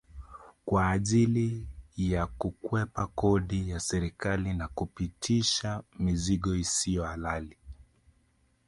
[0.65, 1.67] Kwa ajili
[1.97, 7.57] ya kukwepa kodi ya serikali na kupitisha mizigo isiyo halali